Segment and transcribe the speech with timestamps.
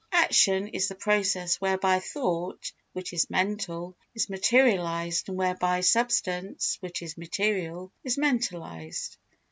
[0.13, 7.03] Action is the process whereby thought, which is mental, is materialised and whereby substance, which
[7.03, 9.17] is material, is mentalised.